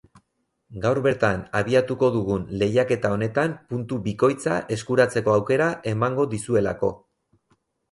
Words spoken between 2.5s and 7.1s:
lehiaketa honetan puntu bikoitza eskuratzeko aukera emango dizuelako.